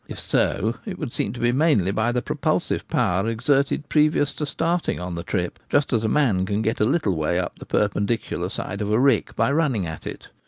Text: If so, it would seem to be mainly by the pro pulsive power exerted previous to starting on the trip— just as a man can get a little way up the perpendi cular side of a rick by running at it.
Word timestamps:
If 0.07 0.19
so, 0.19 0.77
it 0.83 0.97
would 0.97 1.13
seem 1.13 1.31
to 1.33 1.39
be 1.39 1.51
mainly 1.51 1.91
by 1.91 2.11
the 2.11 2.23
pro 2.23 2.35
pulsive 2.35 2.87
power 2.87 3.29
exerted 3.29 3.87
previous 3.87 4.33
to 4.33 4.47
starting 4.47 4.99
on 4.99 5.13
the 5.13 5.21
trip— 5.21 5.59
just 5.69 5.93
as 5.93 6.03
a 6.03 6.07
man 6.09 6.43
can 6.47 6.63
get 6.63 6.79
a 6.81 6.85
little 6.85 7.15
way 7.15 7.37
up 7.39 7.59
the 7.59 7.67
perpendi 7.67 8.17
cular 8.19 8.49
side 8.49 8.81
of 8.81 8.91
a 8.91 8.97
rick 8.99 9.35
by 9.35 9.51
running 9.51 9.85
at 9.85 10.07
it. 10.07 10.29